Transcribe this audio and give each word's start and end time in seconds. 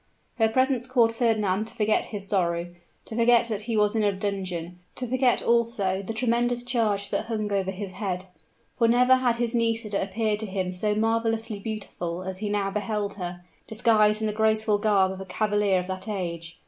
Her 0.39 0.49
presence 0.49 0.87
caused 0.87 1.13
Fernand 1.13 1.67
to 1.67 1.75
forget 1.75 2.07
his 2.07 2.27
sorrow 2.27 2.73
to 3.05 3.15
forget 3.15 3.45
that 3.49 3.61
he 3.61 3.77
was 3.77 3.95
in 3.95 4.01
a 4.01 4.11
dungeon 4.11 4.79
to 4.95 5.05
forget, 5.05 5.43
also, 5.43 6.01
the 6.01 6.11
tremendous 6.11 6.63
charge 6.63 7.09
that 7.11 7.27
hung 7.27 7.51
over 7.51 7.69
his 7.69 7.91
head. 7.91 8.25
For 8.79 8.87
never 8.87 9.17
had 9.17 9.35
his 9.35 9.53
Nisida 9.53 10.01
appeared 10.01 10.39
to 10.39 10.47
him 10.47 10.71
so 10.71 10.95
marvelously 10.95 11.59
beautiful 11.59 12.23
as 12.23 12.39
he 12.39 12.49
now 12.49 12.71
beheld 12.71 13.13
her, 13.17 13.43
disguised 13.67 14.21
in 14.21 14.25
the 14.25 14.33
graceful 14.33 14.79
garb 14.79 15.11
of 15.11 15.21
a 15.21 15.25
cavalier 15.25 15.77
of 15.79 15.85
that 15.85 16.07
age. 16.07 16.59